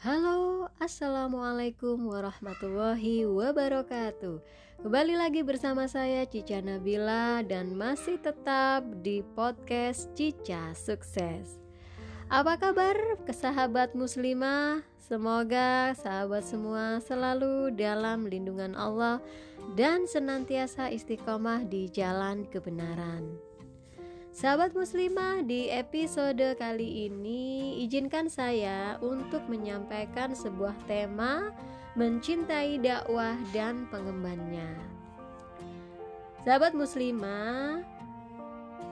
[0.00, 4.40] Halo, Assalamualaikum warahmatullahi wabarakatuh.
[4.80, 11.60] Kembali lagi bersama saya Cica Nabila Dan masih tetap di podcast Cica Sukses.
[12.32, 12.96] Apa kabar
[13.28, 14.80] kesahabat muslimah?
[14.96, 19.20] Semoga sahabat semua selalu dalam lindungan Allah
[19.76, 23.49] Dan senantiasa istiqomah di jalan kebenaran
[24.30, 31.50] Sahabat muslimah, di episode kali ini izinkan saya untuk menyampaikan sebuah tema
[31.98, 34.70] mencintai dakwah dan pengembannya.
[36.46, 37.82] Sahabat muslimah,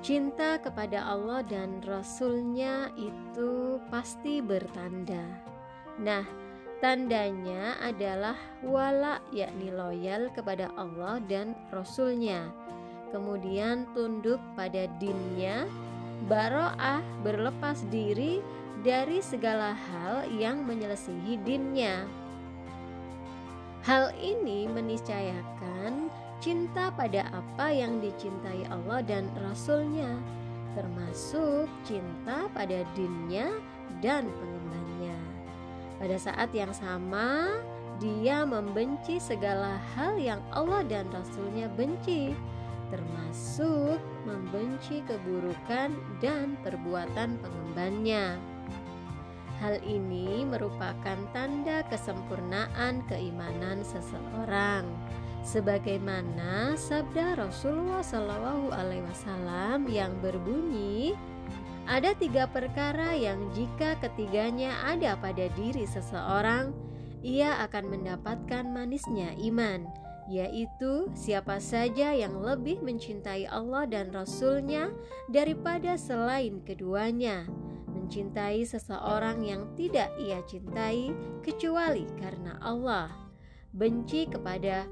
[0.03, 5.23] cinta kepada Allah dan Rasulnya itu pasti bertanda.
[6.03, 6.27] Nah,
[6.83, 8.35] tandanya adalah
[8.67, 12.68] wala yakni loyal kepada Allah dan Rasulnya
[13.11, 15.69] kemudian tunduk pada dinnya,
[16.27, 18.43] baro'ah berlepas diri
[18.83, 22.07] dari segala hal yang menyelesihi dinnya.
[23.87, 30.19] Hal ini meniscayakan cinta pada apa yang dicintai Allah dan Rasulnya,
[30.75, 33.51] termasuk cinta pada dinnya
[34.05, 35.19] dan pengembannya.
[35.99, 37.59] Pada saat yang sama,
[37.99, 42.31] dia membenci segala hal yang Allah dan Rasulnya benci
[42.89, 48.37] termasuk membenci keburukan dan perbuatan pengembannya.
[49.59, 54.87] Hal ini merupakan tanda kesempurnaan keimanan seseorang,
[55.43, 61.19] sebagaimana sabda Rasulullah Shallallahu Alaihi Wasallam yang berbunyi,
[61.91, 66.71] ada tiga perkara yang jika ketiganya ada pada diri seseorang,
[67.27, 69.91] ia akan mendapatkan manisnya iman
[70.29, 74.93] yaitu siapa saja yang lebih mencintai Allah dan Rasul-Nya
[75.33, 77.49] daripada selain keduanya,
[77.89, 83.09] mencintai seseorang yang tidak ia cintai kecuali karena Allah,
[83.73, 84.85] benci kepada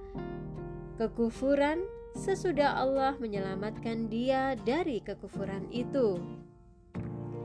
[0.97, 1.85] kekufuran
[2.17, 6.17] sesudah Allah menyelamatkan dia dari kekufuran itu.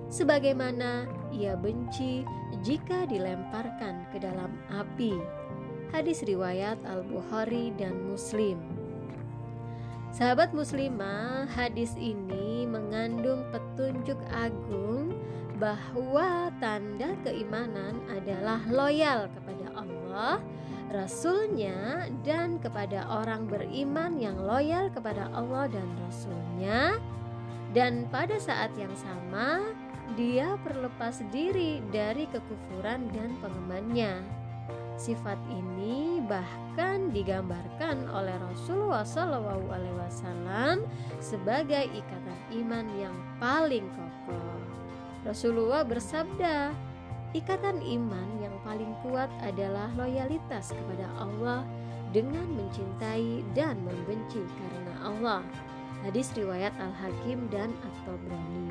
[0.08, 2.24] Sebagaimana ia benci
[2.64, 5.41] jika dilemparkan ke dalam api
[5.92, 8.56] Hadis riwayat Al-Bukhari dan Muslim.
[10.16, 15.12] Sahabat muslimah, hadis ini mengandung petunjuk agung
[15.60, 20.40] bahwa tanda keimanan adalah loyal kepada Allah,
[20.96, 27.04] Rasulnya, dan kepada orang beriman yang loyal kepada Allah dan Rasulnya.
[27.76, 29.76] Dan pada saat yang sama,
[30.16, 34.41] dia berlepas diri dari kekufuran dan pengembannya.
[35.02, 40.86] Sifat ini bahkan digambarkan oleh Rasulullah SAW
[41.18, 44.62] sebagai ikatan iman yang paling kokoh.
[45.26, 46.70] Rasulullah bersabda,
[47.34, 51.66] ikatan iman yang paling kuat adalah loyalitas kepada Allah
[52.14, 55.42] dengan mencintai dan membenci karena Allah.
[56.06, 58.70] Hadis riwayat Al-Hakim dan At-Tabrani.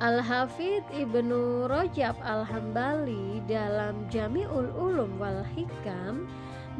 [0.00, 6.24] Al-Hafidh Ibnu Rajab Al-Hambali dalam Jami'ul Ulum wal Hikam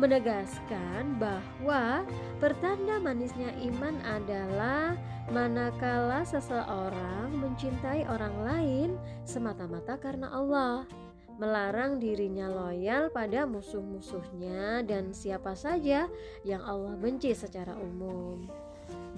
[0.01, 2.09] menegaskan bahwa
[2.41, 4.97] pertanda manisnya iman adalah
[5.29, 8.89] manakala seseorang mencintai orang lain
[9.29, 10.89] semata-mata karena Allah,
[11.37, 16.09] melarang dirinya loyal pada musuh-musuhnya dan siapa saja
[16.41, 18.49] yang Allah benci secara umum.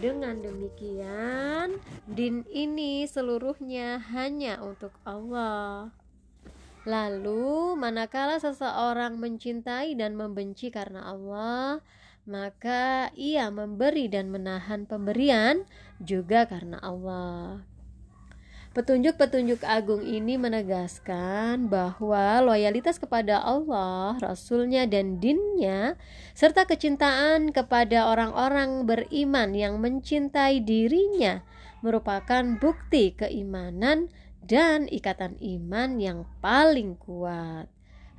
[0.03, 1.79] Dengan demikian,
[2.11, 5.95] din ini seluruhnya hanya untuk Allah.
[6.83, 11.79] Lalu, manakala seseorang mencintai dan membenci karena Allah,
[12.27, 15.63] maka ia memberi dan menahan pemberian
[16.03, 17.63] juga karena Allah.
[18.73, 26.01] Petunjuk-petunjuk agung ini menegaskan bahwa loyalitas kepada Allah, Rasulnya, dan dinnya,
[26.33, 31.45] serta kecintaan kepada orang-orang beriman yang mencintai dirinya
[31.85, 34.09] merupakan bukti keimanan
[34.41, 37.69] dan ikatan iman yang paling kuat.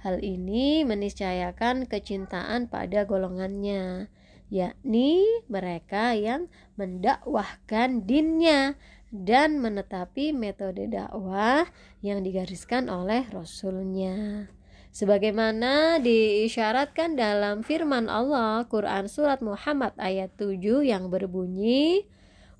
[0.05, 4.05] Hal ini meniscayakan kecintaan pada golongannya,
[4.53, 6.45] yakni mereka yang
[6.77, 8.77] mendakwahkan dinnya
[9.13, 11.69] dan menetapi metode dakwah
[12.01, 14.49] yang digariskan oleh Rasulnya.
[14.93, 22.05] Sebagaimana diisyaratkan dalam firman Allah Quran Surat Muhammad ayat 7 yang berbunyi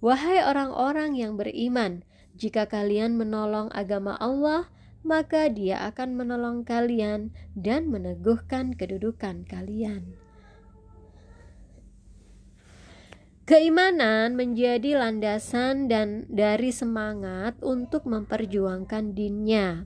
[0.02, 2.02] Wahai orang-orang yang beriman
[2.34, 4.66] Jika kalian menolong agama Allah
[5.06, 10.23] Maka dia akan menolong kalian dan meneguhkan kedudukan kalian
[13.44, 19.84] Keimanan menjadi landasan dan dari semangat untuk memperjuangkan dinnya.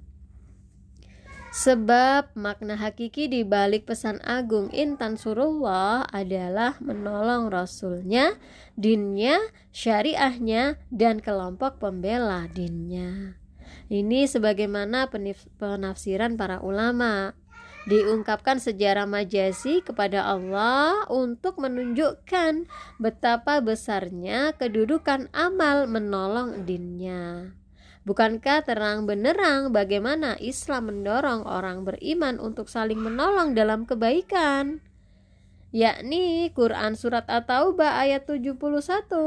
[1.57, 8.37] Sebab makna hakiki di balik pesan agung intan surullah adalah menolong rasulnya,
[8.77, 9.41] dinnya,
[9.73, 13.41] syariahnya, dan kelompok pembela dinnya.
[13.89, 15.09] Ini sebagaimana
[15.57, 17.33] penafsiran para ulama
[17.87, 22.67] diungkapkan sejarah majasi kepada Allah untuk menunjukkan
[22.99, 27.55] betapa besarnya kedudukan amal menolong dinnya.
[28.03, 34.79] Bukankah terang benerang bagaimana Islam mendorong orang beriman untuk saling menolong dalam kebaikan?
[35.75, 38.55] Yakni Quran Surat At-Taubah ayat 71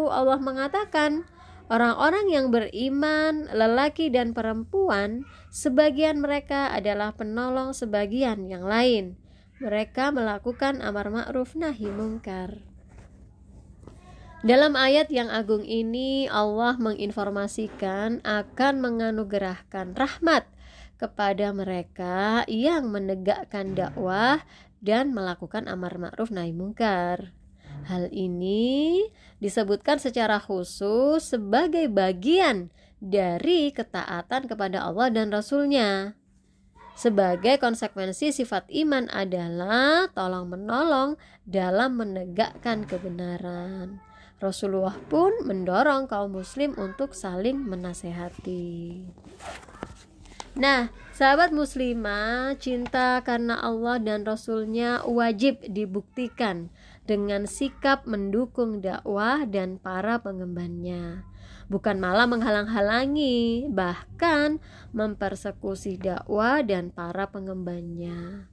[0.08, 1.28] Allah mengatakan
[1.70, 5.22] Orang-orang yang beriman, lelaki dan perempuan,
[5.54, 9.14] sebagian mereka adalah penolong sebagian yang lain.
[9.62, 12.66] Mereka melakukan amar ma'ruf nahi mungkar.
[14.42, 20.50] Dalam ayat yang agung ini, Allah menginformasikan akan menganugerahkan rahmat
[20.98, 24.42] kepada mereka yang menegakkan dakwah
[24.82, 27.30] dan melakukan amar ma'ruf nahi mungkar.
[27.88, 29.06] Hal ini
[29.40, 32.68] disebutkan secara khusus sebagai bagian
[33.00, 36.20] dari ketaatan kepada Allah dan Rasul-Nya.
[37.00, 41.16] Sebagai konsekuensi sifat iman adalah tolong menolong
[41.48, 44.04] dalam menegakkan kebenaran.
[44.36, 49.04] Rasulullah pun mendorong kaum muslim untuk saling menasehati.
[50.60, 56.68] Nah, sahabat muslimah, cinta karena Allah dan Rasulnya wajib dibuktikan
[57.08, 61.24] dengan sikap mendukung dakwah dan para pengembannya.
[61.70, 64.58] Bukan malah menghalang-halangi, bahkan
[64.90, 68.50] mempersekusi dakwah dan para pengembannya.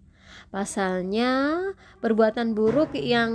[0.47, 1.59] Pasalnya,
[1.99, 3.31] perbuatan buruk yang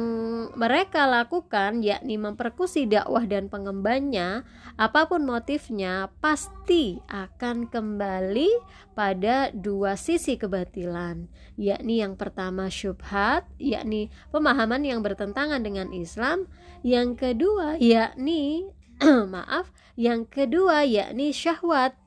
[0.57, 4.47] mereka lakukan, yakni memperkusi dakwah dan pengembannya,
[4.81, 8.51] apa pun motifnya, pasti akan kembali
[8.97, 11.29] pada dua sisi kebatilan,
[11.61, 16.49] yakni yang pertama syubhat, yakni pemahaman yang bertentangan dengan Islam,
[16.81, 18.71] yang kedua yakni
[19.35, 19.69] maaf,
[19.99, 21.99] yang kedua yakni syahwat,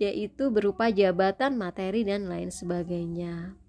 [0.00, 3.59] yaitu berupa jabatan, materi dan lain sebagainya.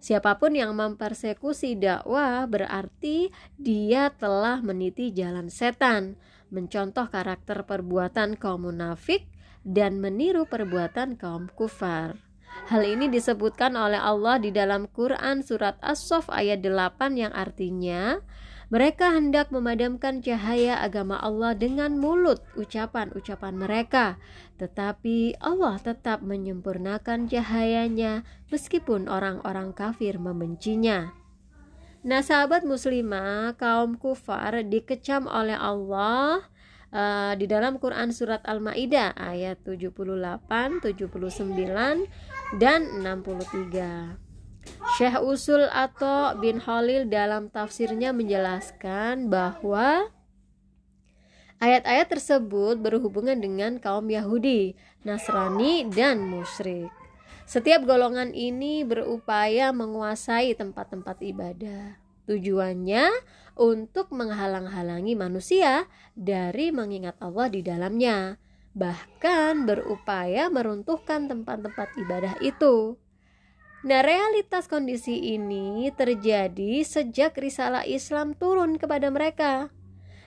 [0.00, 3.28] Siapa pun yang mempersekusi dakwah berarti
[3.60, 6.16] dia telah meniti jalan setan,
[6.48, 9.28] mencontoh karakter perbuatan kaum munafik
[9.60, 12.16] dan meniru perbuatan kaum kufar.
[12.72, 18.18] Hal ini disebutkan oleh Allah di dalam Quran surat As-Saff ayat 8 yang artinya
[18.70, 24.14] mereka hendak memadamkan cahaya agama Allah dengan mulut ucapan-ucapan mereka,
[24.62, 31.10] tetapi Allah tetap menyempurnakan cahayanya meskipun orang-orang kafir membencinya.
[32.06, 36.46] Nah, sahabat muslimah, kaum kufar dikecam oleh Allah
[36.94, 42.06] uh, di dalam Quran surat Al-Maidah ayat 78, 79
[42.56, 44.29] dan 63.
[45.00, 50.12] Syekh Usul atau bin Khalil dalam tafsirnya menjelaskan bahwa
[51.56, 56.92] ayat-ayat tersebut berhubungan dengan kaum Yahudi, Nasrani, dan musyrik.
[57.48, 61.98] Setiap golongan ini berupaya menguasai tempat-tempat ibadah.
[62.30, 63.10] Tujuannya
[63.58, 68.38] untuk menghalang-halangi manusia dari mengingat Allah di dalamnya,
[68.70, 72.94] bahkan berupaya meruntuhkan tempat-tempat ibadah itu.
[73.80, 79.72] Nah, realitas kondisi ini terjadi sejak risalah Islam turun kepada mereka.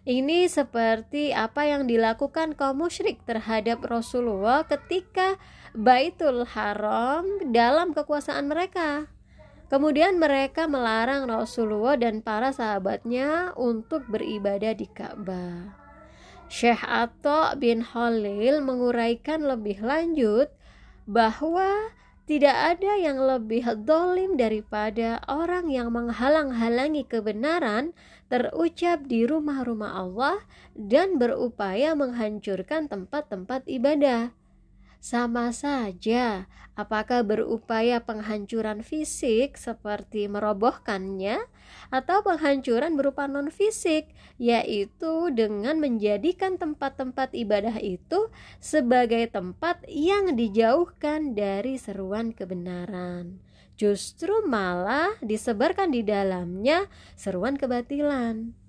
[0.04, 5.38] Ini seperti apa yang dilakukan kaum musyrik terhadap Rasulullah ketika
[5.72, 9.08] Baitul Haram dalam kekuasaan mereka.
[9.70, 15.78] Kemudian mereka melarang Rasulullah dan para sahabatnya untuk beribadah di Ka'bah.
[16.50, 20.52] Syekh Atta bin Khalil menguraikan lebih lanjut
[21.08, 27.92] bahwa tidak ada yang lebih dolim daripada orang yang menghalang-halangi kebenaran
[28.32, 30.40] terucap di rumah-rumah Allah
[30.72, 34.32] dan berupaya menghancurkan tempat-tempat ibadah.
[35.04, 36.48] Sama saja,
[36.80, 41.44] apakah berupaya penghancuran fisik seperti merobohkannya
[41.92, 44.08] atau penghancuran berupa non-fisik,
[44.40, 48.32] yaitu dengan menjadikan tempat-tempat ibadah itu
[48.64, 53.44] sebagai tempat yang dijauhkan dari seruan kebenaran.
[53.76, 56.88] Justru malah disebarkan di dalamnya
[57.20, 58.63] seruan kebatilan.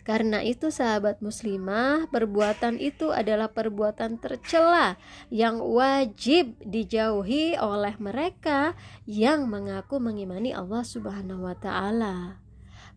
[0.00, 4.96] Karena itu sahabat muslimah, perbuatan itu adalah perbuatan tercela
[5.28, 8.72] yang wajib dijauhi oleh mereka
[9.04, 12.40] yang mengaku mengimani Allah Subhanahu wa taala.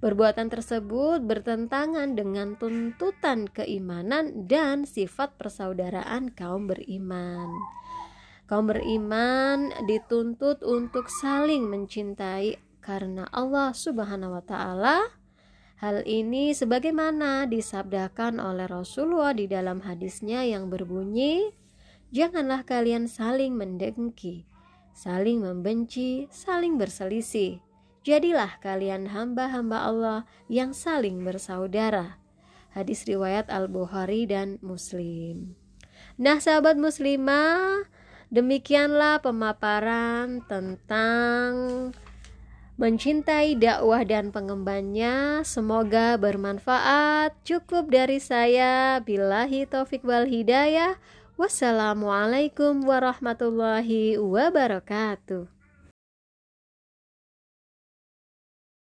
[0.04, 7.48] Perbuatan tersebut bertentangan dengan tuntutan keimanan dan sifat persaudaraan kaum beriman.
[8.44, 15.23] Kaum beriman dituntut untuk saling mencintai karena Allah Subhanahu wa taala.
[15.84, 21.52] Hal ini sebagaimana disabdakan oleh Rasulullah di dalam hadisnya yang berbunyi,
[22.16, 24.48] "Janganlah kalian saling mendengki,
[24.96, 27.60] saling membenci, saling berselisih.
[28.08, 32.16] Jadilah kalian hamba-hamba Allah yang saling bersaudara."
[32.72, 35.60] Hadis riwayat Al-Bukhari dan Muslim.
[36.16, 37.92] Nah, sahabat muslimah,
[38.34, 41.54] Demikianlah pemaparan tentang
[42.82, 45.46] mencintai dakwah dan pengembannya.
[45.46, 47.38] Semoga bermanfaat.
[47.46, 48.98] Cukup dari saya.
[49.06, 50.98] Billahi taufik wal hidayah.
[51.38, 55.53] Wassalamualaikum warahmatullahi wabarakatuh.